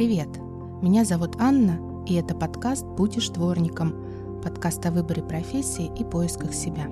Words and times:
Привет! 0.00 0.30
Меня 0.80 1.04
зовут 1.04 1.36
Анна, 1.38 1.78
и 2.06 2.14
это 2.14 2.34
подкаст 2.34 2.86
«Будешь 2.86 3.28
дворником» 3.28 3.92
подкаст 4.42 4.86
о 4.86 4.90
выборе 4.90 5.22
профессии 5.22 5.90
и 5.94 6.04
поисках 6.04 6.54
себя. 6.54 6.86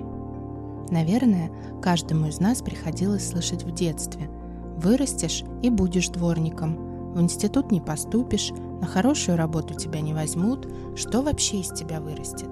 Наверное, 0.91 1.49
каждому 1.81 2.27
из 2.27 2.39
нас 2.39 2.61
приходилось 2.61 3.27
слышать 3.27 3.63
в 3.63 3.71
детстве 3.71 4.29
«Вырастешь 4.77 5.43
и 5.63 5.71
будешь 5.71 6.09
дворником», 6.09 7.13
«В 7.15 7.19
институт 7.19 7.71
не 7.71 7.81
поступишь», 7.81 8.51
«На 8.79 8.85
хорошую 8.85 9.39
работу 9.39 9.73
тебя 9.73 10.01
не 10.01 10.13
возьмут», 10.13 10.71
«Что 10.95 11.23
вообще 11.23 11.61
из 11.61 11.69
тебя 11.69 12.01
вырастет?» 12.01 12.51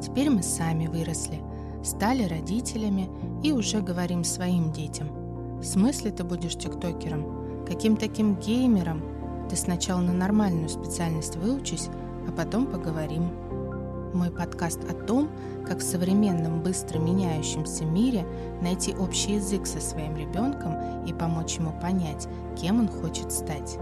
Теперь 0.00 0.30
мы 0.30 0.42
сами 0.42 0.86
выросли, 0.86 1.42
стали 1.84 2.22
родителями 2.22 3.10
и 3.42 3.52
уже 3.52 3.82
говорим 3.82 4.24
своим 4.24 4.72
детям. 4.72 5.10
В 5.60 5.62
смысле 5.62 6.10
ты 6.10 6.24
будешь 6.24 6.56
тиктокером? 6.56 7.66
Каким 7.66 7.98
таким 7.98 8.36
геймером? 8.36 9.17
Ты 9.48 9.56
сначала 9.56 10.00
на 10.00 10.12
нормальную 10.12 10.68
специальность 10.68 11.36
выучись, 11.36 11.88
а 12.28 12.32
потом 12.32 12.66
поговорим. 12.66 13.32
Мой 14.14 14.30
подкаст 14.30 14.80
о 14.84 14.94
том, 14.94 15.30
как 15.66 15.78
в 15.78 15.82
современном 15.82 16.62
быстро 16.62 16.98
меняющемся 16.98 17.84
мире 17.84 18.26
найти 18.62 18.94
общий 18.94 19.34
язык 19.34 19.66
со 19.66 19.80
своим 19.80 20.16
ребенком 20.16 21.04
и 21.04 21.12
помочь 21.12 21.56
ему 21.56 21.78
понять, 21.80 22.26
кем 22.60 22.80
он 22.80 22.88
хочет 22.88 23.32
стать. 23.32 23.78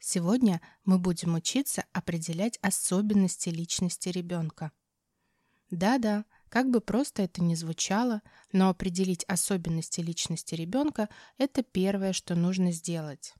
Сегодня 0.00 0.60
мы 0.84 0.98
будем 0.98 1.34
учиться 1.34 1.84
определять 1.92 2.58
особенности 2.62 3.48
личности 3.48 4.08
ребенка. 4.08 4.72
Да-да, 5.70 6.24
как 6.48 6.70
бы 6.70 6.80
просто 6.80 7.22
это 7.22 7.42
ни 7.42 7.54
звучало, 7.54 8.22
но 8.52 8.68
определить 8.68 9.24
особенности 9.24 10.00
личности 10.00 10.54
ребенка– 10.54 11.08
это 11.38 11.62
первое, 11.62 12.12
что 12.12 12.34
нужно 12.34 12.72
сделать. 12.72 13.34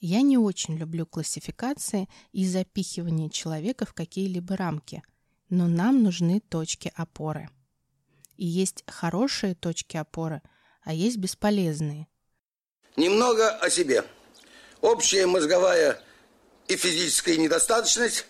Я 0.00 0.22
не 0.22 0.38
очень 0.38 0.76
люблю 0.76 1.04
классификации 1.04 2.08
и 2.32 2.46
запихивание 2.46 3.28
человека 3.28 3.84
в 3.84 3.92
какие-либо 3.92 4.56
рамки, 4.56 5.02
но 5.50 5.68
нам 5.68 6.02
нужны 6.02 6.40
точки 6.40 6.90
опоры. 6.94 7.50
И 8.36 8.46
есть 8.46 8.82
хорошие 8.86 9.54
точки 9.54 9.98
опоры, 9.98 10.40
а 10.82 10.94
есть 10.94 11.18
бесполезные. 11.18 12.08
Немного 12.96 13.50
о 13.50 13.68
себе. 13.68 14.04
Общая 14.80 15.26
мозговая 15.26 16.02
и 16.68 16.76
физическая 16.76 17.36
недостаточность, 17.36 18.26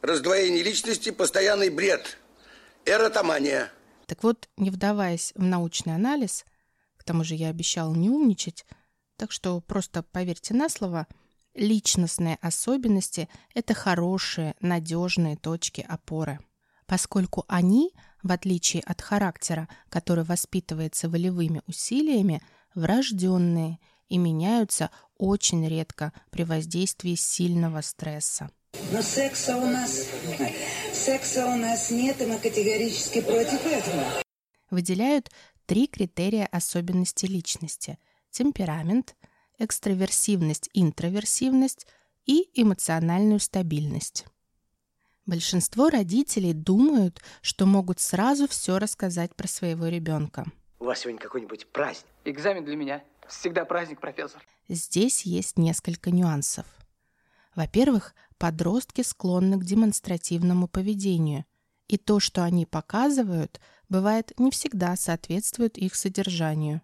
раздвоение 0.00 0.62
личности, 0.62 1.10
постоянный 1.10 1.70
бред– 1.70 2.18
эротомания. 2.84 3.70
Так 4.06 4.22
вот, 4.22 4.48
не 4.56 4.70
вдаваясь 4.70 5.32
в 5.34 5.42
научный 5.42 5.94
анализ, 5.94 6.44
к 6.96 7.04
тому 7.04 7.24
же 7.24 7.34
я 7.34 7.48
обещала 7.48 7.94
не 7.94 8.10
умничать, 8.10 8.64
так 9.16 9.32
что 9.32 9.60
просто 9.60 10.02
поверьте 10.02 10.54
на 10.54 10.68
слово, 10.68 11.06
личностные 11.54 12.36
особенности– 12.40 13.28
это 13.54 13.74
хорошие, 13.74 14.54
надежные 14.60 15.36
точки 15.36 15.84
опоры. 15.86 16.38
Поскольку 16.86 17.44
они, 17.48 17.92
в 18.22 18.32
отличие 18.32 18.82
от 18.82 19.02
характера, 19.02 19.68
который 19.90 20.24
воспитывается 20.24 21.08
волевыми 21.08 21.62
усилиями, 21.66 22.42
врожденные 22.74 23.78
и 24.08 24.16
меняются 24.16 24.90
очень 25.18 25.66
редко 25.68 26.12
при 26.30 26.44
воздействии 26.44 27.14
сильного 27.14 27.82
стресса. 27.82 28.50
Но 28.92 29.02
секса 29.02 29.56
у 29.56 29.66
нас... 29.66 30.08
Секса 30.92 31.46
у 31.46 31.56
нас 31.56 31.90
нет, 31.90 32.20
и 32.20 32.26
мы 32.26 32.38
категорически 32.38 33.20
против 33.20 33.64
этого. 33.66 34.04
Выделяют 34.70 35.30
три 35.66 35.86
критерия 35.86 36.46
особенности 36.46 37.26
личности. 37.26 37.98
Темперамент, 38.30 39.16
экстраверсивность, 39.58 40.68
интроверсивность 40.74 41.86
и 42.26 42.48
эмоциональную 42.54 43.40
стабильность. 43.40 44.26
Большинство 45.26 45.90
родителей 45.90 46.54
думают, 46.54 47.20
что 47.42 47.66
могут 47.66 48.00
сразу 48.00 48.48
все 48.48 48.78
рассказать 48.78 49.34
про 49.34 49.46
своего 49.46 49.86
ребенка. 49.86 50.46
У 50.78 50.84
вас 50.84 51.00
сегодня 51.00 51.20
какой-нибудь 51.20 51.66
праздник? 51.66 52.06
Экзамен 52.24 52.64
для 52.64 52.76
меня. 52.76 53.04
Всегда 53.28 53.64
праздник, 53.66 54.00
профессор. 54.00 54.42
Здесь 54.68 55.22
есть 55.22 55.58
несколько 55.58 56.10
нюансов. 56.10 56.64
Во-первых, 57.54 58.14
подростки 58.38 59.02
склонны 59.02 59.58
к 59.58 59.64
демонстративному 59.64 60.68
поведению, 60.68 61.44
и 61.88 61.96
то, 61.96 62.20
что 62.20 62.44
они 62.44 62.66
показывают, 62.66 63.60
бывает 63.88 64.32
не 64.38 64.50
всегда 64.50 64.96
соответствует 64.96 65.78
их 65.78 65.94
содержанию. 65.94 66.82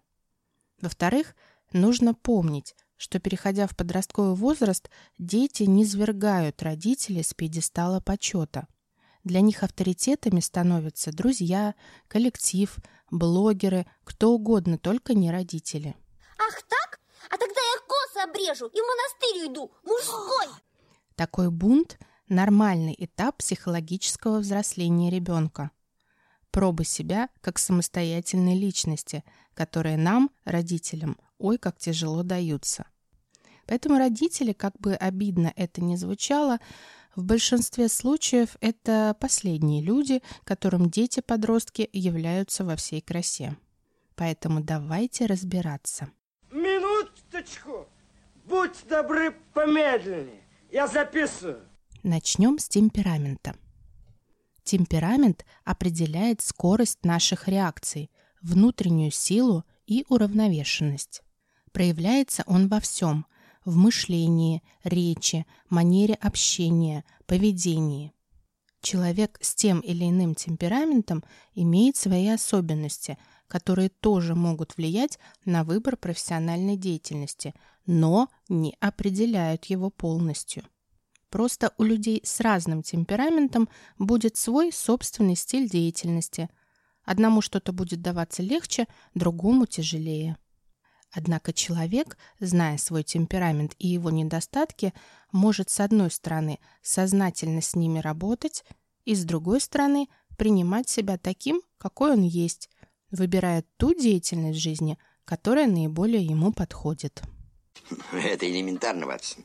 Во-вторых, 0.81 1.35
нужно 1.71 2.13
помнить, 2.13 2.75
что, 2.97 3.19
переходя 3.19 3.67
в 3.67 3.75
подростковый 3.75 4.35
возраст, 4.35 4.89
дети 5.17 5.63
не 5.63 5.85
свергают 5.85 6.61
родителей 6.63 7.23
с 7.23 7.33
пьедестала 7.33 7.99
почета. 7.99 8.67
Для 9.23 9.41
них 9.41 9.63
авторитетами 9.63 10.39
становятся 10.39 11.11
друзья, 11.11 11.75
коллектив, 12.07 12.75
блогеры, 13.09 13.85
кто 14.03 14.31
угодно, 14.31 14.77
только 14.77 15.13
не 15.13 15.31
родители. 15.31 15.95
Ах 16.37 16.61
так? 16.63 16.99
А 17.29 17.37
тогда 17.37 17.59
я 17.59 17.79
косы 17.87 18.29
обрежу 18.29 18.67
и 18.67 18.79
в 18.79 18.85
монастырь 18.85 19.47
уйду, 19.47 19.71
мужской! 19.83 20.47
Такой 21.15 21.49
бунт– 21.49 21.97
нормальный 22.27 22.93
этап 22.97 23.37
психологического 23.37 24.39
взросления 24.39 25.09
ребенка. 25.09 25.71
Пробы 26.51 26.83
себя 26.83 27.29
как 27.39 27.57
самостоятельной 27.57 28.57
личности, 28.57 29.23
которые 29.53 29.95
нам, 29.95 30.29
родителям, 30.43 31.17
ой, 31.37 31.57
как 31.57 31.77
тяжело 31.77 32.23
даются. 32.23 32.85
Поэтому 33.65 33.97
родители, 33.97 34.51
как 34.51 34.77
бы 34.77 34.93
обидно 34.93 35.53
это 35.55 35.81
ни 35.81 35.95
звучало, 35.95 36.59
в 37.15 37.23
большинстве 37.23 37.87
случаев 37.87 38.57
это 38.59 39.15
последние 39.17 39.81
люди, 39.81 40.21
которым 40.43 40.89
дети-подростки 40.89 41.89
являются 41.93 42.65
во 42.65 42.75
всей 42.75 42.99
красе. 42.99 43.55
Поэтому 44.15 44.61
давайте 44.61 45.27
разбираться. 45.27 46.09
Минуточку! 46.51 47.87
Будь 48.43 48.85
добры 48.87 49.33
помедленнее. 49.53 50.44
Я 50.75 50.87
записываю. 50.87 51.61
Начнем 52.03 52.59
с 52.59 52.67
темперамента. 52.67 53.55
Темперамент 54.65 55.45
определяет 55.63 56.41
скорость 56.41 57.05
наших 57.05 57.47
реакций, 57.47 58.11
внутреннюю 58.41 59.09
силу 59.09 59.63
и 59.87 60.03
уравновешенность. 60.09 61.23
Проявляется 61.71 62.43
он 62.45 62.67
во 62.67 62.81
всем– 62.81 63.25
в 63.63 63.77
мышлении, 63.77 64.63
речи, 64.83 65.45
манере 65.69 66.15
общения, 66.15 67.05
поведении. 67.25 68.11
Человек 68.81 69.39
с 69.41 69.55
тем 69.55 69.79
или 69.79 70.03
иным 70.03 70.35
темпераментом 70.35 71.23
имеет 71.53 71.95
свои 71.95 72.27
особенности, 72.27 73.17
которые 73.47 73.87
тоже 73.87 74.35
могут 74.35 74.75
влиять 74.75 75.19
на 75.45 75.63
выбор 75.63 75.95
профессиональной 75.95 76.75
деятельности, 76.75 77.53
но 77.85 78.29
не 78.49 78.75
определяют 78.79 79.65
его 79.65 79.89
полностью. 79.89 80.63
Просто 81.29 81.73
у 81.77 81.83
людей 81.83 82.21
с 82.23 82.39
разным 82.39 82.81
темпераментом 82.81 83.67
будет 83.97 84.37
свой 84.37 84.71
собственный 84.71 85.35
стиль 85.35 85.69
деятельности. 85.69 86.49
Одному 87.03 87.41
что-то 87.41 87.73
будет 87.73 88.01
даваться 88.01 88.41
легче, 88.41 88.87
другому 89.13 89.65
тяжелее. 89.65 90.37
Однако 91.11 91.53
человек, 91.53 92.17
зная 92.39 92.77
свой 92.77 93.03
темперамент 93.03 93.75
и 93.79 93.87
его 93.87 94.09
недостатки, 94.09 94.93
может 95.31 95.69
с 95.69 95.79
одной 95.79 96.11
стороны 96.11 96.59
сознательно 96.81 97.61
с 97.61 97.75
ними 97.75 97.99
работать 97.99 98.63
и 99.05 99.15
с 99.15 99.23
другой 99.23 99.61
стороны 99.61 100.07
принимать 100.37 100.89
себя 100.89 101.17
таким, 101.17 101.61
какой 101.77 102.13
он 102.13 102.23
есть, 102.23 102.69
выбирая 103.11 103.63
ту 103.77 103.93
деятельность 103.93 104.59
в 104.59 104.61
жизни, 104.61 104.97
которая 105.23 105.67
наиболее 105.67 106.23
ему 106.23 106.51
подходит. 106.51 107.23
Это 108.11 108.49
элементарно, 108.49 109.05
Ватсон. 109.05 109.43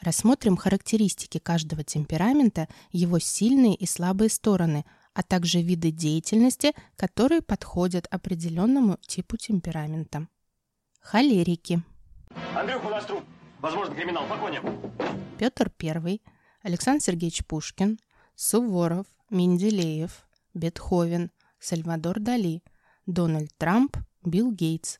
Рассмотрим 0.00 0.56
характеристики 0.56 1.38
каждого 1.38 1.82
темперамента, 1.82 2.68
его 2.90 3.18
сильные 3.18 3.74
и 3.74 3.86
слабые 3.86 4.28
стороны, 4.28 4.84
а 5.14 5.22
также 5.22 5.62
виды 5.62 5.90
деятельности, 5.90 6.72
которые 6.96 7.40
подходят 7.40 8.06
определенному 8.10 8.98
типу 9.06 9.36
темперамента. 9.36 10.28
Холерики. 11.00 11.82
Андрюха, 12.54 12.86
у 12.86 12.90
нас 12.90 13.06
труп. 13.06 13.24
Возможно, 13.60 13.94
криминал. 13.94 14.26
По 14.26 14.36
Петр 15.38 15.72
I, 15.82 16.20
Александр 16.62 17.02
Сергеевич 17.02 17.46
Пушкин, 17.46 17.98
Суворов, 18.34 19.06
Менделеев, 19.30 20.26
Бетховен, 20.52 21.30
Сальвадор 21.58 22.20
Дали, 22.20 22.62
Дональд 23.06 23.50
Трамп, 23.56 23.96
Билл 24.22 24.52
Гейтс. 24.52 24.98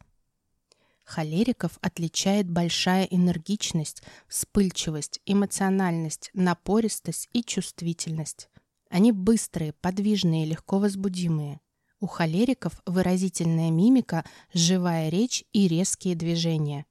Холериков 1.04 1.78
отличает 1.82 2.50
большая 2.50 3.04
энергичность, 3.04 4.02
вспыльчивость, 4.26 5.20
эмоциональность, 5.26 6.30
напористость 6.32 7.28
и 7.32 7.44
чувствительность. 7.44 8.48
Они 8.88 9.12
быстрые, 9.12 9.74
подвижные, 9.74 10.46
легко 10.46 10.78
возбудимые. 10.78 11.60
У 12.00 12.06
холериков 12.06 12.80
выразительная 12.86 13.70
мимика, 13.70 14.24
живая 14.52 15.10
речь 15.10 15.44
и 15.52 15.68
резкие 15.68 16.14
движения. 16.14 16.86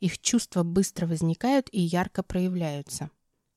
Их 0.00 0.20
чувства 0.20 0.64
быстро 0.64 1.06
возникают 1.06 1.68
и 1.72 1.80
ярко 1.80 2.22
проявляются. 2.22 3.10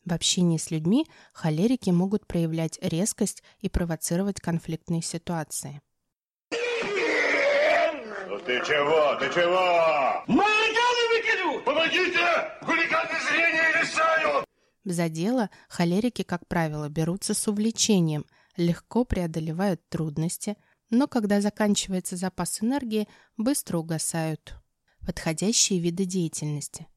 В 0.05 0.13
общении 0.13 0.57
с 0.57 0.71
людьми 0.71 1.05
холерики 1.33 1.89
могут 1.89 2.25
проявлять 2.27 2.79
резкость 2.81 3.43
и 3.59 3.67
провоцировать 3.67 4.39
конфликтные 4.39 5.01
ситуации. 5.01 5.81
Ты 8.47 8.61
чего? 8.65 9.13
Ты 9.19 9.25
чего? 9.33 10.23
Хулиганы 10.25 11.03
выкину! 11.11 11.63
Помогите! 11.65 12.57
Хулиганы 12.61 13.19
зрение 13.29 13.81
лишают! 13.81 14.45
За 14.85 15.09
дело 15.09 15.49
холерики, 15.67 16.23
как 16.23 16.47
правило, 16.47 16.87
берутся 16.87 17.33
с 17.33 17.45
увлечением, 17.49 18.25
легко 18.55 19.03
преодолевают 19.03 19.81
трудности, 19.89 20.55
но 20.89 21.07
когда 21.07 21.41
заканчивается 21.41 22.15
запас 22.15 22.63
энергии, 22.63 23.09
быстро 23.35 23.79
угасают. 23.79 24.55
Подходящие 25.05 25.79
виды 25.79 26.05
деятельности. 26.05 26.87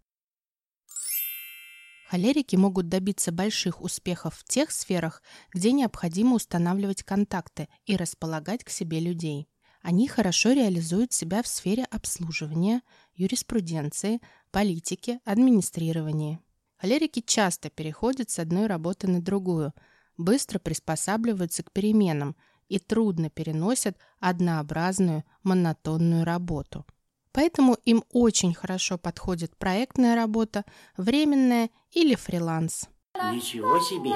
Холерики 2.08 2.55
могут 2.55 2.88
добиться 2.88 3.32
больших 3.32 3.82
успехов 3.82 4.37
в 4.37 4.44
тех 4.44 4.70
сферах, 4.70 5.20
где 5.53 5.73
необходимо 5.73 6.37
устанавливать 6.37 7.03
контакты 7.03 7.69
и 7.87 7.96
располагать 7.96 8.62
к 8.62 8.70
себе 8.70 9.00
людей. 9.00 9.50
Они 9.82 10.09
хорошо 10.09 10.53
реализуют 10.53 11.12
себя 11.12 11.43
в 11.43 11.47
сфере 11.47 11.85
обслуживания, 11.91 12.82
юриспруденции, 13.15 14.21
политики, 14.50 15.21
администрирования. 15.25 16.41
Холерики 16.77 17.21
часто 17.21 17.71
переходят 17.71 18.31
с 18.31 18.38
одной 18.38 18.67
работы 18.67 19.09
на 19.09 19.23
другую, 19.23 19.73
быстро 20.17 20.59
приспосабливаются 20.59 21.62
к 21.62 21.73
переменам 21.73 22.37
и 22.69 22.79
трудно 22.79 23.31
переносят 23.31 23.97
однообразную 24.19 25.25
монотонную 25.43 26.25
работу. 26.25 26.87
Поэтому 27.32 27.75
им 27.85 28.05
очень 28.12 28.55
хорошо 28.55 28.99
подходит 28.99 29.56
проектная 29.56 30.15
работа, 30.15 30.65
временная 30.97 31.71
или 31.91 32.15
фриланс. 32.15 32.88
Ничего 33.15 33.79
себе! 33.81 34.15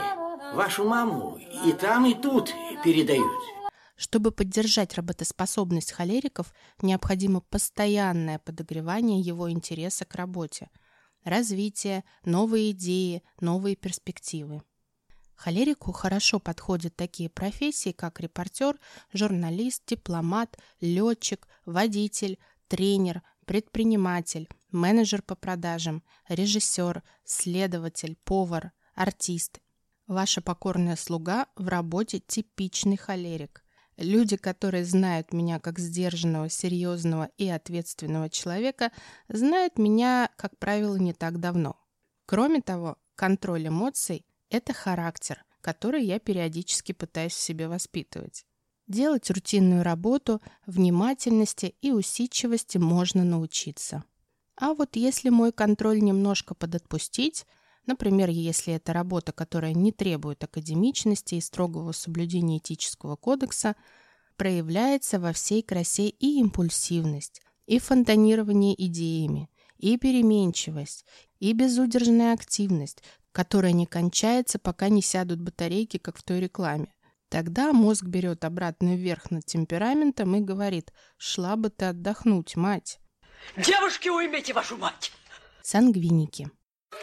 Вашу 0.55 0.85
маму 0.85 1.39
и 1.65 1.73
там, 1.73 2.07
и 2.07 2.15
тут 2.15 2.53
передают. 2.85 3.64
Чтобы 3.97 4.33
поддержать 4.33 4.95
работоспособность 4.95 5.93
холериков, 5.93 6.53
необходимо 6.83 7.41
постоянное 7.41 8.39
подогревание 8.41 9.21
его 9.21 9.51
интереса 9.51 10.05
к 10.05 10.15
работе, 10.17 10.71
развитие, 11.23 12.05
новые 12.25 12.73
идеи, 12.73 13.23
новые 13.41 13.77
перспективы. 13.77 14.63
Холерику 15.37 15.93
хорошо 15.93 16.39
подходят 16.39 16.97
такие 16.97 17.29
профессии, 17.29 17.93
как 17.93 18.21
репортер, 18.21 18.79
журналист, 19.13 19.83
дипломат, 19.87 20.59
летчик, 20.81 21.47
водитель, 21.65 22.39
тренер, 22.69 23.23
предприниматель, 23.45 24.49
менеджер 24.71 25.23
по 25.23 25.35
продажам, 25.35 26.03
режиссер, 26.29 27.03
следователь, 27.25 28.17
повар, 28.25 28.73
артист. 28.95 29.61
Ваша 30.07 30.41
покорная 30.41 30.97
слуга 30.97 31.47
в 31.57 31.69
работе 31.69 32.21
типичный 32.21 32.97
холерик. 32.97 33.64
Люди, 33.97 34.37
которые 34.37 34.85
знают 34.85 35.33
меня 35.33 35.61
как 35.61 35.79
сдержанного, 35.79 36.49
серьезного 36.49 37.31
и 37.39 37.49
ответственного 37.49 38.29
человека, 38.29 38.91
знают 39.29 39.79
меня, 39.79 40.31
как 40.37 40.59
правило, 40.59 40.97
не 40.97 41.13
так 41.13 41.39
давно. 41.39 41.77
Кроме 42.27 42.61
того, 42.61 42.97
контроль 43.15 43.69
эмоций– 43.69 44.27
это 44.51 44.73
характер, 44.73 45.45
который 45.61 46.05
я 46.05 46.19
периодически 46.19 46.93
пытаюсь 46.93 47.35
в 47.35 47.41
себе 47.41 47.69
воспитывать. 47.69 48.45
Делать 48.87 49.31
рутинную 49.31 49.83
работу, 49.83 50.43
внимательности 50.67 51.75
и 51.81 51.93
усидчивости 51.93 52.79
можно 52.79 53.25
научиться. 53.25 54.05
А 54.57 54.75
вот 54.75 54.97
если 54.97 55.31
мой 55.31 55.53
контроль 55.53 56.01
немножко 56.01 56.55
подотпустить, 56.55 57.47
например, 57.87 58.29
если 58.29 58.75
это 58.75 58.93
работа, 58.93 59.33
которая 59.33 59.73
не 59.73 59.93
требует 59.93 60.43
академичности 60.45 61.37
и 61.37 61.41
строгого 61.41 61.93
соблюдения 61.93 62.59
этического 62.59 63.17
кодекса, 63.17 63.77
проявляется 64.37 65.21
во 65.21 65.33
всей 65.33 65.63
красе 65.63 66.09
и 66.09 66.39
импульсивность, 66.41 67.41
и 67.67 67.79
фонтанирование 67.79 68.75
идеями, 68.87 69.49
и 69.79 69.97
переменчивость, 69.97 71.05
и 71.41 71.53
безудержная 71.53 72.35
активность, 72.35 73.03
которая 73.33 73.73
не 73.73 73.87
кончается, 73.87 74.59
пока 74.59 74.89
не 74.89 75.03
сядут 75.03 75.41
батарейки, 75.41 75.99
как 75.99 76.19
в 76.19 76.23
той 76.23 76.41
рекламе. 76.41 76.95
Тогда 77.29 77.73
мозг 77.73 78.05
берет 78.05 78.45
обратно 78.45 78.95
вверх 78.95 79.31
над 79.31 79.45
темпераментом 79.45 80.37
и 80.37 80.41
говорит 80.41 80.93
«Шла 81.17 81.57
бы 81.57 81.71
ты 81.71 81.87
отдохнуть, 81.87 82.55
мать». 82.55 83.01
Девушки, 83.57 84.09
уймите 84.09 84.53
вашу 84.53 84.77
мать! 84.77 85.13
Сангвиники. 85.63 86.51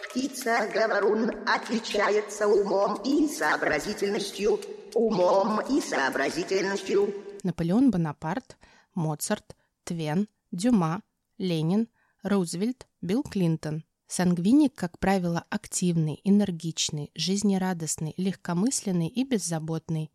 Птица 0.09 0.69
говорун 0.73 1.31
отличается 1.47 2.47
умом 2.47 3.01
и 3.03 3.27
сообразительностью. 3.27 4.59
Умом 4.93 5.61
и 5.61 5.81
сообразительностью. 5.81 7.13
Наполеон 7.43 7.91
Бонапарт, 7.91 8.57
Моцарт, 8.93 9.55
Твен, 9.83 10.27
Дюма, 10.51 11.01
Ленин, 11.37 11.87
Рузвельт, 12.23 12.87
Билл 13.01 13.23
Клинтон. 13.23 13.83
Сангвиник, 14.07 14.75
как 14.75 14.99
правило, 14.99 15.45
активный, 15.49 16.19
энергичный, 16.25 17.11
жизнерадостный, 17.15 18.13
легкомысленный 18.17 19.07
и 19.07 19.23
беззаботный. 19.23 20.11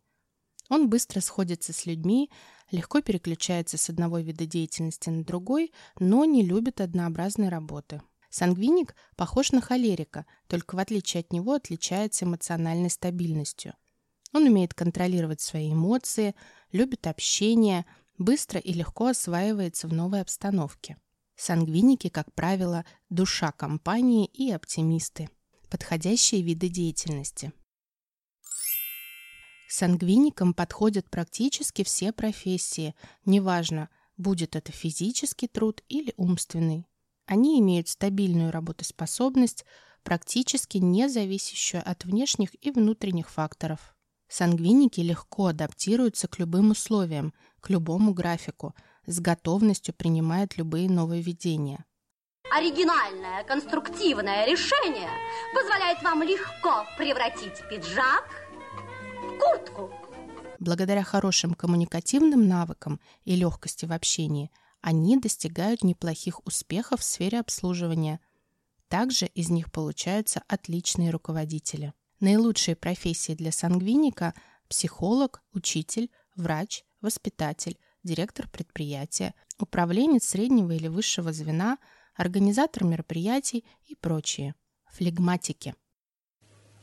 Он 0.69 0.89
быстро 0.89 1.19
сходится 1.21 1.73
с 1.73 1.85
людьми, 1.85 2.29
легко 2.71 3.01
переключается 3.01 3.77
с 3.77 3.89
одного 3.89 4.19
вида 4.19 4.45
деятельности 4.45 5.09
на 5.09 5.23
другой, 5.23 5.71
но 5.99 6.25
не 6.25 6.43
любит 6.43 6.81
однообразной 6.81 7.49
работы. 7.49 8.01
Сангвиник 8.29 8.95
похож 9.15 9.51
на 9.51 9.61
холерика, 9.61 10.25
только 10.47 10.75
в 10.75 10.79
отличие 10.79 11.21
от 11.21 11.31
него 11.31 11.53
отличается 11.53 12.25
эмоциональной 12.25 12.89
стабильностью. 12.89 13.73
Он 14.33 14.43
умеет 14.43 14.73
контролировать 14.73 15.41
свои 15.41 15.71
эмоции, 15.71 16.35
любит 16.71 17.07
общение, 17.07 17.85
быстро 18.17 18.59
и 18.59 18.73
легко 18.73 19.07
осваивается 19.07 19.87
в 19.87 19.93
новой 19.93 20.21
обстановке. 20.21 20.97
Сангвиники, 21.35 22.09
как 22.09 22.33
правило, 22.33 22.83
душа 23.09 23.51
компании 23.51 24.25
и 24.25 24.51
оптимисты. 24.51 25.29
Подходящие 25.69 26.41
виды 26.41 26.69
деятельности. 26.69 27.53
Сангвиникам 29.69 30.53
подходят 30.53 31.09
практически 31.09 31.83
все 31.83 32.11
профессии, 32.11 32.95
неважно, 33.25 33.89
будет 34.15 34.55
это 34.55 34.71
физический 34.71 35.47
труд 35.47 35.83
или 35.89 36.13
умственный. 36.17 36.87
Они 37.27 37.59
имеют 37.59 37.89
стабильную 37.89 38.51
работоспособность, 38.51 39.65
практически 40.03 40.77
не 40.77 41.09
зависящую 41.09 41.83
от 41.85 42.05
внешних 42.05 42.49
и 42.65 42.71
внутренних 42.71 43.29
факторов. 43.29 43.93
Сангвиники 44.29 45.01
легко 45.01 45.47
адаптируются 45.47 46.27
к 46.29 46.39
любым 46.39 46.71
условиям, 46.71 47.33
к 47.59 47.69
любому 47.69 48.13
графику, 48.13 48.73
с 49.05 49.19
готовностью 49.19 49.93
принимают 49.93 50.57
любые 50.57 50.89
нововведения. 50.89 51.85
Оригинальное, 52.49 53.43
конструктивное 53.43 54.45
решение 54.45 55.09
позволяет 55.53 56.01
вам 56.01 56.23
легко 56.23 56.85
превратить 56.97 57.61
пиджак 57.69 58.29
куртку. 59.39 59.91
Благодаря 60.59 61.03
хорошим 61.03 61.53
коммуникативным 61.53 62.47
навыкам 62.47 63.01
и 63.25 63.35
легкости 63.35 63.85
в 63.85 63.91
общении 63.91 64.49
они 64.81 65.17
достигают 65.17 65.83
неплохих 65.83 66.45
успехов 66.45 67.01
в 67.01 67.03
сфере 67.03 67.39
обслуживания. 67.39 68.19
Также 68.87 69.25
из 69.27 69.49
них 69.49 69.71
получаются 69.71 70.43
отличные 70.47 71.09
руководители. 71.09 71.93
Наилучшие 72.19 72.75
профессии 72.75 73.33
для 73.33 73.51
сангвиника– 73.51 74.33
психолог, 74.69 75.43
учитель, 75.53 76.09
врач, 76.35 76.83
воспитатель, 77.01 77.77
директор 78.03 78.49
предприятия, 78.49 79.33
управленец 79.59 80.25
среднего 80.25 80.71
или 80.71 80.87
высшего 80.87 81.31
звена, 81.31 81.77
организатор 82.15 82.83
мероприятий 82.83 83.65
и 83.85 83.95
прочие. 83.95 84.55
Флегматики– 84.91 85.75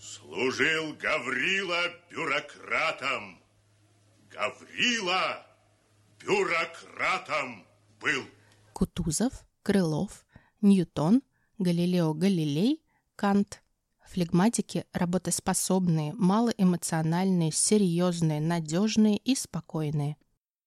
Служил 0.04 0.92
Гаврила 0.96 1.82
бюрократом. 2.10 3.42
Гаврила 4.30 5.46
бюрократом 6.20 7.66
был. 8.04 8.24
Кутузов, 8.74 9.32
Крылов, 9.62 10.26
Ньютон, 10.60 11.22
Галилео 11.58 12.12
Галилей, 12.12 12.82
Кант. 13.16 13.62
Флегматики 14.06 14.84
работоспособные, 14.92 16.12
малоэмоциональные, 16.12 17.50
серьезные, 17.50 18.40
надежные 18.40 19.16
и 19.16 19.34
спокойные. 19.34 20.16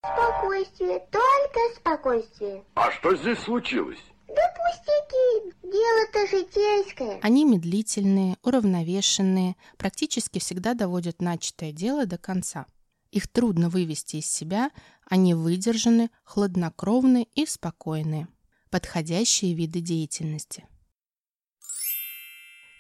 Спокойствие, 0.01 0.99
только 1.11 1.59
спокойствие. 1.75 2.63
А 2.73 2.91
что 2.91 3.15
здесь 3.15 3.39
случилось? 3.39 3.99
Да 4.27 4.41
пустяки, 4.55 5.55
дело-то 5.63 6.27
житейское. 6.27 7.19
Они 7.21 7.45
медлительные, 7.45 8.37
уравновешенные, 8.41 9.55
практически 9.77 10.39
всегда 10.39 10.73
доводят 10.73 11.21
начатое 11.21 11.71
дело 11.71 12.05
до 12.05 12.17
конца. 12.17 12.65
Их 13.11 13.27
трудно 13.27 13.69
вывести 13.69 14.17
из 14.17 14.29
себя, 14.29 14.71
они 15.09 15.33
выдержаны, 15.33 16.09
хладнокровны 16.23 17.27
и 17.33 17.45
спокойны. 17.45 18.27
Подходящие 18.69 19.53
виды 19.53 19.79
деятельности. 19.79 20.65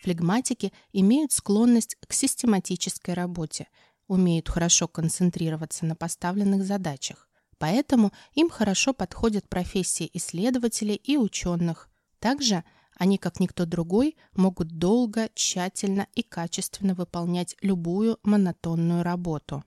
Флегматики 0.03 0.73
имеют 0.91 1.31
склонность 1.31 1.95
к 2.07 2.13
систематической 2.13 3.13
работе, 3.13 3.67
умеют 4.07 4.49
хорошо 4.49 4.87
концентрироваться 4.87 5.85
на 5.85 5.95
поставленных 5.95 6.63
задачах. 6.63 7.29
Поэтому 7.57 8.11
им 8.33 8.49
хорошо 8.49 8.93
подходят 8.93 9.49
профессии 9.49 10.09
исследователей 10.13 10.95
и 10.95 11.17
ученых. 11.17 11.89
Также 12.19 12.63
они, 12.95 13.17
как 13.17 13.39
никто 13.39 13.65
другой, 13.65 14.15
могут 14.33 14.67
долго, 14.77 15.29
тщательно 15.33 16.07
и 16.13 16.23
качественно 16.23 16.93
выполнять 16.93 17.55
любую 17.61 18.19
монотонную 18.23 19.03
работу. 19.03 19.63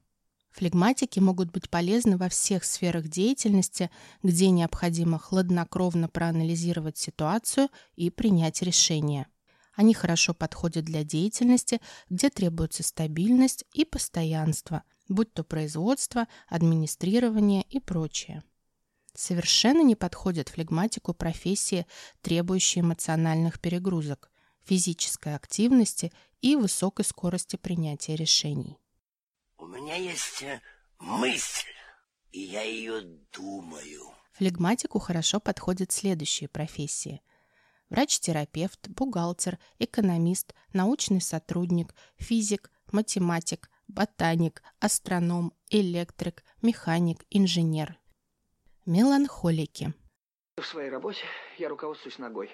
Флегматики 0.52 1.20
могут 1.20 1.50
быть 1.52 1.70
полезны 1.70 2.16
во 2.16 2.28
всех 2.28 2.64
сферах 2.64 3.08
деятельности, 3.08 3.90
где 4.22 4.50
необходимо 4.50 5.18
хладнокровно 5.18 6.08
проанализировать 6.08 6.98
ситуацию 6.98 7.68
и 7.94 8.10
принять 8.10 8.62
решение. 8.62 9.26
Они 9.74 9.94
хорошо 9.94 10.34
подходят 10.34 10.84
для 10.84 11.04
деятельности, 11.04 11.80
где 12.10 12.28
требуется 12.28 12.82
стабильность 12.82 13.64
и 13.72 13.84
постоянство, 13.84 14.82
будь 15.08 15.32
то 15.32 15.44
производство, 15.44 16.26
администрирование 16.48 17.62
и 17.62 17.78
прочее. 17.78 18.42
Совершенно 19.14 19.82
не 19.82 19.94
подходят 19.94 20.48
флегматику 20.48 21.14
профессии, 21.14 21.86
требующие 22.22 22.82
эмоциональных 22.82 23.60
перегрузок, 23.60 24.30
физической 24.64 25.34
активности 25.34 26.12
и 26.40 26.56
высокой 26.56 27.04
скорости 27.04 27.56
принятия 27.56 28.16
решений. 28.16 28.76
У 29.70 29.72
меня 29.72 29.94
есть 29.94 30.42
э, 30.42 30.60
мысль, 30.98 31.68
и 32.32 32.40
я 32.40 32.62
ее 32.62 33.02
думаю. 33.32 34.02
Флегматику 34.32 34.98
хорошо 34.98 35.38
подходят 35.38 35.92
следующие 35.92 36.48
профессии. 36.48 37.22
Врач-терапевт, 37.88 38.88
бухгалтер, 38.88 39.60
экономист, 39.78 40.56
научный 40.72 41.20
сотрудник, 41.20 41.94
физик, 42.16 42.72
математик, 42.90 43.70
ботаник, 43.86 44.60
астроном, 44.80 45.54
электрик, 45.68 46.42
механик, 46.62 47.24
инженер, 47.30 47.96
Меланхолики. 48.86 49.94
В 50.56 50.66
своей 50.66 50.90
работе 50.90 51.22
я 51.58 51.68
руководствуюсь 51.68 52.18
ногой. 52.18 52.50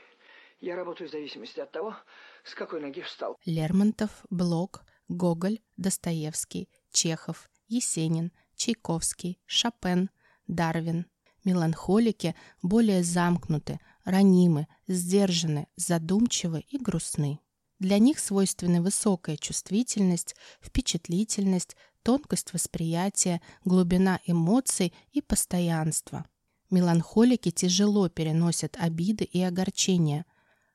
Я 0.60 0.76
работаю 0.76 1.08
в 1.08 1.12
зависимости 1.12 1.60
от 1.60 1.72
того, 1.72 1.96
с 2.44 2.54
какой 2.54 2.82
ноги 2.82 3.00
встал. 3.00 3.38
Лермонтов, 3.46 4.10
Блок, 4.28 4.82
Гоголь, 5.08 5.60
Достоевский, 5.76 6.68
Чехов, 6.96 7.50
Есенин, 7.68 8.32
Чайковский, 8.56 9.38
Шопен, 9.44 10.08
Дарвин. 10.46 11.04
Меланхолики 11.44 12.34
более 12.62 13.04
замкнуты, 13.04 13.78
ранимы, 14.04 14.66
сдержаны, 14.88 15.68
задумчивы 15.76 16.64
и 16.70 16.78
грустны. 16.78 17.38
Для 17.78 17.98
них 17.98 18.18
свойственны 18.18 18.80
высокая 18.80 19.36
чувствительность, 19.36 20.36
впечатлительность, 20.62 21.76
тонкость 22.02 22.54
восприятия, 22.54 23.42
глубина 23.66 24.18
эмоций 24.24 24.94
и 25.12 25.20
постоянство. 25.20 26.24
Меланхолики 26.70 27.50
тяжело 27.50 28.08
переносят 28.08 28.74
обиды 28.80 29.24
и 29.24 29.42
огорчения, 29.42 30.24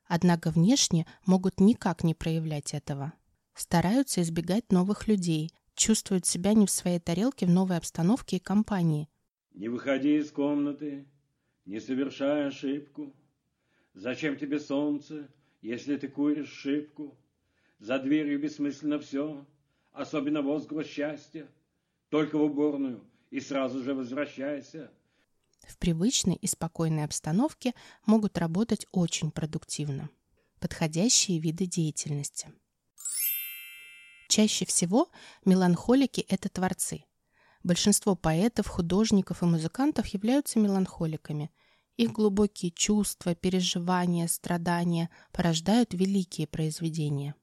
однако 0.05 0.51
внешне 0.51 1.07
могут 1.25 1.59
никак 1.59 2.03
не 2.03 2.13
проявлять 2.13 2.75
этого. 2.75 3.13
Стараются 3.55 4.21
избегать 4.21 4.71
новых 4.71 5.07
людей, 5.07 5.51
чувствуют 5.81 6.27
себя 6.27 6.53
не 6.53 6.67
в 6.67 6.69
своей 6.69 6.99
тарелке 6.99 7.47
в 7.47 7.49
новой 7.49 7.77
обстановке 7.77 8.37
и 8.37 8.39
компании. 8.39 9.09
«Не 9.53 9.67
выходи 9.67 10.17
из 10.17 10.31
комнаты, 10.31 11.07
не 11.65 11.79
совершай 11.79 12.47
ошибку. 12.47 13.13
Зачем 13.95 14.37
тебе 14.37 14.59
солнце, 14.59 15.27
если 15.61 15.97
ты 15.97 16.07
куришь 16.07 16.51
шибку? 16.51 17.17
За 17.79 17.97
дверью 17.97 18.39
бессмысленно 18.39 18.99
все, 18.99 19.43
особенно 19.91 20.43
возглас 20.43 20.85
счастья. 20.85 21.47
Только 22.09 22.37
в 22.37 22.43
уборную 22.43 23.03
и 23.31 23.39
сразу 23.39 23.81
же 23.81 23.95
возвращайся. 23.95 24.91
В 25.67 25.77
привычной 25.79 26.35
и 26.35 26.45
спокойной 26.45 27.05
обстановке 27.05 27.73
могут 28.05 28.37
работать 28.37 28.85
очень 28.91 29.31
продуктивно. 29.31 30.09
Подходящие 30.59 31.39
виды 31.39 31.65
деятельности. 31.65 32.53
Чаще 34.31 34.65
всего 34.65 35.09
меланхолики– 35.43 36.21
это 36.29 36.47
творцы. 36.47 37.03
Большинство 37.63 38.15
поэтов, 38.15 38.65
художников 38.65 39.43
и 39.43 39.45
музыкантов 39.45 40.07
являются 40.07 40.57
меланхоликами. 40.57 41.51
Их 41.97 42.13
глубокие 42.13 42.71
чувства, 42.71 43.35
переживания, 43.35 44.29
страдания 44.29 45.09
порождают 45.33 45.93
великие 45.93 46.47
произведения. 46.47 47.35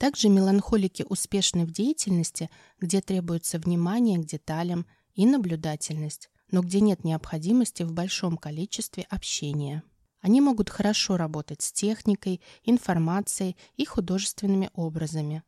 Также 0.00 0.30
меланхолики 0.30 1.04
успешны 1.06 1.66
в 1.66 1.72
деятельности, 1.72 2.48
где 2.80 3.02
требуется 3.02 3.58
внимание 3.58 4.18
к 4.18 4.24
деталям 4.24 4.86
и 5.14 5.26
наблюдательность, 5.26 6.30
но 6.50 6.62
где 6.62 6.80
нет 6.80 7.04
необходимости 7.04 7.82
в 7.82 7.92
большом 7.92 8.38
количестве 8.38 9.02
общения. 9.10 9.82
Они 10.22 10.40
могут 10.40 10.70
хорошо 10.70 11.18
работать 11.18 11.60
с 11.60 11.70
техникой, 11.70 12.40
информацией 12.64 13.58
и 13.76 13.84
художественными 13.84 14.70
образами. 14.72 15.42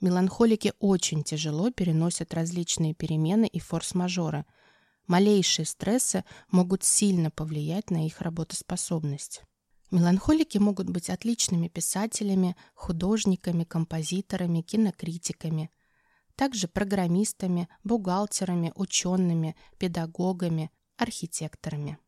Меланхолики 0.00 0.72
очень 0.80 1.22
тяжело 1.22 1.70
переносят 1.70 2.34
различные 2.34 2.92
перемены 2.92 3.46
и 3.46 3.60
форс-мажоры. 3.60 4.46
Малейшие 5.06 5.64
стрессы 5.64 6.24
могут 6.50 6.82
сильно 6.82 7.30
повлиять 7.30 7.92
на 7.92 8.04
их 8.04 8.20
работоспособность. 8.20 9.44
Меланхолики 9.90 10.58
могут 10.58 10.90
быть 10.90 11.10
отличными 11.10 11.68
писателями, 11.68 12.56
художниками, 12.74 13.64
композиторами, 13.64 14.60
кинокритиками, 14.60 15.70
также 16.34 16.66
программистами, 16.66 17.68
бухгалтерами, 17.84 18.72
учеными, 18.74 19.54
педагогами, 19.78 20.70
архитекторами. 20.96 21.98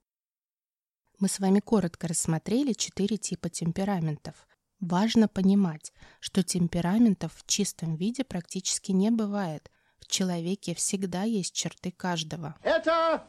Мы 1.19 1.29
с 1.29 1.39
вами 1.39 1.61
коротко 1.61 2.09
рассмотрели 2.09 2.73
четыре 2.73 3.17
типа 3.17 3.49
темпераментов. 3.49 4.47
Важно 4.81 5.27
понимать, 5.29 5.93
что 6.21 6.43
темпераментов 6.43 7.33
в 7.35 7.47
чистом 7.47 7.97
виде 7.97 8.23
практически 8.25 8.93
не 8.93 9.11
бывает. 9.11 9.71
В 9.99 10.07
человеке 10.07 10.75
всегда 10.75 11.25
есть 11.25 11.55
черты 11.55 11.91
каждого. 11.91 12.57
Это 12.63 13.27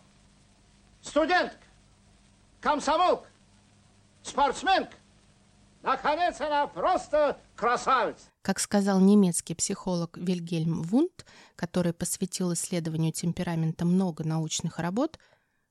студент, 1.01 1.58
комсомолка, 2.62 3.27
спортсменка. 4.29 4.95
Наконец, 5.81 6.41
она 6.41 6.67
просто 6.67 7.39
красавица. 7.55 8.25
Как 8.41 8.59
сказал 8.59 9.00
немецкий 9.00 9.55
психолог 9.55 10.17
Вильгельм 10.17 10.81
Вунд, 10.81 11.25
который 11.55 11.93
посвятил 11.93 12.53
исследованию 12.53 13.13
темперамента 13.13 13.86
много 13.86 14.24
научных 14.24 14.79
работ, 14.79 15.19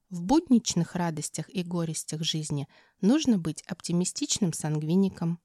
в 0.09 0.23
будничных 0.23 0.95
радостях 0.95 1.51
и 1.51 1.63
горестях 1.63 2.23
жизни 2.23 2.67
нужно 3.03 3.39
быть 3.39 3.63
оптимистичным 3.63 4.55
сангвиником. 4.55 5.39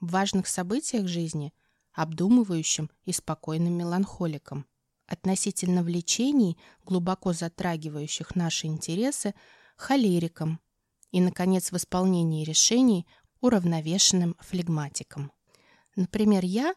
В 0.00 0.10
важных 0.10 0.46
событиях 0.46 1.08
жизни– 1.08 1.54
обдумывающим 1.94 2.90
и 3.04 3.12
спокойным 3.12 3.78
меланхоликом. 3.78 4.66
Относительно 5.06 5.82
влечений, 5.82 6.58
глубоко 6.84 7.32
затрагивающих 7.32 8.34
наши 8.34 8.66
интересы– 8.66 9.34
холериком, 9.76 10.60
и, 11.14 11.20
наконец, 11.20 11.70
в 11.70 11.76
исполнении 11.76 12.44
решений 12.44 13.06
уравновешенным 13.40 14.34
флегматиком. 14.40 15.30
Например, 15.94 16.44
я, 16.44 16.74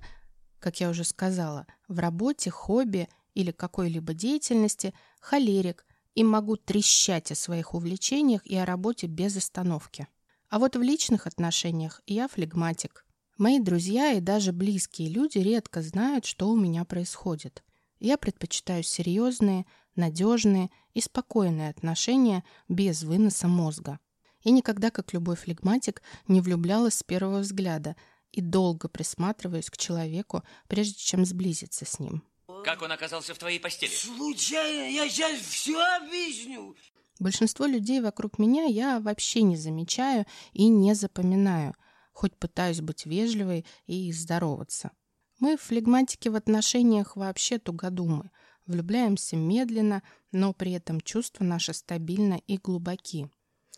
как 0.59 0.79
я 0.79 0.91
уже 0.91 1.05
сказала, 1.05 1.65
в 1.87 1.97
работе, 1.97 2.51
хобби 2.51 3.09
или 3.33 3.49
какой-либо 3.49 4.13
деятельности 4.13 4.93
холерик 5.21 5.87
и 6.13 6.23
могу 6.23 6.55
трещать 6.55 7.31
о 7.31 7.35
своих 7.35 7.73
увлечениях 7.73 8.45
и 8.45 8.55
о 8.55 8.65
работе 8.65 9.07
без 9.07 9.35
остановки. 9.35 10.07
А 10.49 10.59
вот 10.59 10.75
в 10.75 10.83
личных 10.83 11.25
отношениях 11.25 12.03
я 12.05 12.27
флегматик. 12.27 13.07
Мои 13.39 13.59
друзья 13.59 14.11
и 14.11 14.21
даже 14.21 14.51
близкие 14.51 15.09
люди 15.09 15.39
редко 15.39 15.81
знают, 15.81 16.25
что 16.25 16.47
у 16.49 16.55
меня 16.55 16.85
происходит. 16.85 17.63
Я 17.99 18.19
предпочитаю 18.19 18.83
серьезные, 18.83 19.65
надежные 19.95 20.69
и 20.93 21.01
спокойные 21.01 21.71
отношения 21.71 22.43
без 22.69 23.01
выноса 23.01 23.47
мозга. 23.47 23.97
И 24.43 24.51
никогда, 24.51 24.91
как 24.91 25.13
любой 25.13 25.35
флегматик, 25.35 26.01
не 26.27 26.41
влюблялась 26.41 26.95
с 26.95 27.03
первого 27.03 27.39
взгляда 27.39 27.95
и 28.31 28.41
долго 28.41 28.87
присматриваюсь 28.87 29.69
к 29.69 29.77
человеку, 29.77 30.43
прежде 30.67 30.99
чем 30.99 31.25
сблизиться 31.25 31.85
с 31.85 31.99
ним. 31.99 32.23
Как 32.63 32.81
он 32.81 32.91
оказался 32.91 33.33
в 33.33 33.37
твоей 33.37 33.59
постели? 33.59 33.91
Случайно, 33.91 34.89
я 34.89 35.09
сейчас 35.09 35.39
все 35.39 35.79
объясню. 35.97 36.75
Большинство 37.19 37.65
людей 37.65 37.99
вокруг 37.99 38.37
меня 38.37 38.65
я 38.65 38.99
вообще 38.99 39.41
не 39.41 39.57
замечаю 39.57 40.25
и 40.53 40.67
не 40.67 40.93
запоминаю, 40.93 41.75
хоть 42.13 42.37
пытаюсь 42.37 42.81
быть 42.81 43.05
вежливой 43.05 43.65
и 43.87 44.11
здороваться. 44.11 44.91
Мы, 45.39 45.57
флегматики, 45.57 46.29
в 46.29 46.35
отношениях 46.35 47.15
вообще 47.15 47.59
тугодумы. 47.59 48.31
Влюбляемся 48.65 49.35
медленно, 49.35 50.03
но 50.31 50.53
при 50.53 50.73
этом 50.73 50.99
чувства 51.01 51.43
наши 51.43 51.73
стабильны 51.73 52.43
и 52.47 52.57
глубоки. 52.57 53.29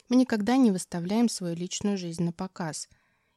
Мы 0.09 0.15
никогда 0.15 0.57
не 0.57 0.71
выставляем 0.71 1.29
свою 1.29 1.55
личную 1.55 1.97
жизнь 1.97 2.23
на 2.23 2.33
показ 2.33 2.89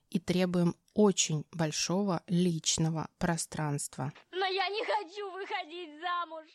и 0.08 0.18
требуем 0.18 0.74
очень 0.94 1.44
большого 1.52 2.22
личного 2.26 3.08
пространства. 3.18 4.12
Но 4.30 4.46
я 4.46 4.68
не 4.68 4.82
хочу 4.84 5.30
выходить 5.32 6.00
замуж. 6.00 6.46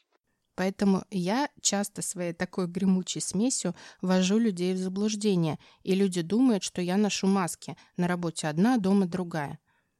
Поэтому 0.55 1.03
я 1.11 1.49
часто 1.61 2.01
своей 2.01 2.33
такой 2.33 2.65
гремучей 2.65 3.21
смесью 3.21 3.75
ввожу 4.01 4.39
людей 4.39 4.73
в 4.73 4.77
заблуждение, 4.77 5.59
и 5.83 5.93
люди 5.93 6.23
думают, 6.23 6.63
что 6.63 6.81
я 6.81 6.97
ношу 6.97 7.27
маски, 7.27 7.77
на 7.95 8.07
работе 8.07 8.47
одна, 8.47 8.77
дома 8.77 9.05
другая. 9.05 9.59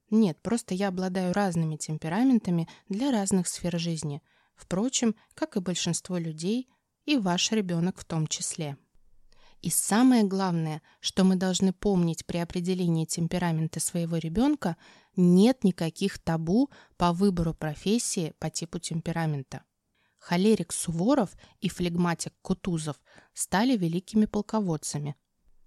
Нет, 0.10 0.42
просто 0.42 0.74
я 0.74 0.88
обладаю 0.88 1.32
разными 1.32 1.76
темпераментами 1.76 2.68
для 2.90 3.12
разных 3.12 3.48
сфер 3.48 3.78
жизни. 3.78 4.24
Впрочем, 4.56 5.16
как 5.36 5.58
и 5.58 5.60
большинство 5.60 6.18
людей, 6.18 6.68
и 7.06 7.18
ваш 7.18 7.52
ребенок 7.52 8.00
в 8.00 8.06
том 8.06 8.26
числе. 8.26 8.78
И 9.62 9.70
самое 9.70 10.24
главное, 10.24 10.82
что 11.00 11.24
мы 11.24 11.36
должны 11.36 11.74
помнить 11.74 12.26
при 12.26 12.38
определении 12.38 13.06
темперамента 13.06 13.80
своего 13.80 14.18
ребенка, 14.18 14.78
нет 15.16 15.64
никаких 15.64 16.20
табу 16.20 16.70
по 16.96 17.12
выбору 17.12 17.54
профессии 17.54 18.34
по 18.40 18.50
типу 18.50 18.80
темперамента. 18.80 19.64
Холерик 20.20 20.74
Суворов 20.74 21.36
и 21.60 21.70
флегматик 21.70 22.34
Кутузов 22.42 22.98
стали 23.34 23.76
великими 23.76 24.26
полководцами. 24.26 25.16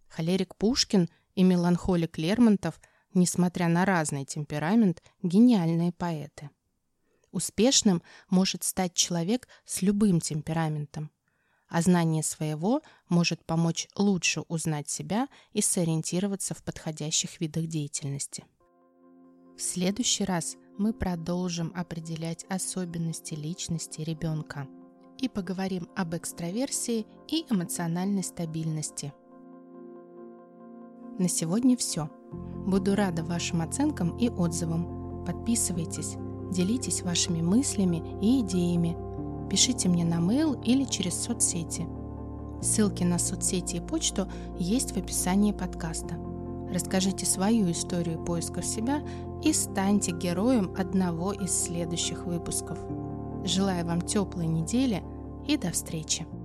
Холерик 0.08 0.54
Пушкин 0.56 1.08
и 1.34 1.42
меланхолик 1.42 2.18
Лермонтов, 2.18 2.80
несмотря 3.14 3.68
на 3.68 3.84
разный 3.84 4.24
темперамент, 4.24 5.02
гениальные 5.22 5.92
поэты. 5.92 6.50
Успешным 7.32 8.02
может 8.28 8.64
стать 8.64 8.94
человек 8.94 9.48
с 9.64 9.82
любым 9.82 10.20
темпераментом, 10.20 11.10
а 11.70 11.80
знание 11.80 12.22
своего 12.22 12.82
может 13.08 13.44
помочь 13.44 13.88
лучше 13.96 14.42
узнать 14.48 14.90
себя 14.90 15.28
и 15.52 15.62
сориентироваться 15.62 16.54
в 16.54 16.62
подходящих 16.62 17.40
видах 17.40 17.66
деятельности. 17.66 18.44
В 19.56 19.62
следующий 19.62 20.24
раз 20.24 20.56
мы 20.78 20.92
продолжим 20.92 21.72
определять 21.74 22.44
особенности 22.48 23.34
личности 23.34 24.00
ребенка 24.00 24.66
и 25.18 25.28
поговорим 25.28 25.88
об 25.94 26.14
экстраверсии 26.14 27.06
и 27.28 27.44
эмоциональной 27.50 28.22
стабильности. 28.24 29.12
На 31.18 31.28
сегодня 31.28 31.76
все. 31.76 32.08
Буду 32.66 32.94
рада 32.94 33.22
вашим 33.22 33.60
оценкам 33.60 34.16
и 34.16 34.30
отзывам. 34.30 35.24
Подписывайтесь, 35.26 36.14
делитесь 36.50 37.02
вашими 37.02 37.42
мыслями 37.42 38.02
и 38.22 38.40
идеями. 38.40 38.96
Пишите 39.50 39.88
мне 39.88 40.04
на 40.04 40.20
mail 40.20 40.62
или 40.64 40.84
через 40.84 41.20
соцсети. 41.20 41.86
Ссылки 42.62 43.02
на 43.02 43.18
соцсети 43.18 43.76
и 43.76 43.80
почту 43.80 44.28
есть 44.58 44.92
в 44.92 44.96
описании 44.96 45.52
подкаста. 45.52 46.14
Расскажите 46.72 47.26
свою 47.26 47.70
историю 47.72 48.24
поиска 48.24 48.62
себя 48.62 49.02
и 49.42 49.52
станьте 49.52 50.12
героем 50.12 50.72
одного 50.78 51.32
из 51.32 51.50
следующих 51.50 52.26
выпусков. 52.26 52.78
Желаю 53.44 53.84
вам 53.86 54.02
теплой 54.02 54.46
недели 54.46 55.02
и 55.48 55.56
до 55.56 55.72
встречи! 55.72 56.39